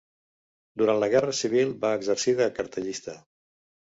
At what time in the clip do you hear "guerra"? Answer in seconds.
1.15-1.35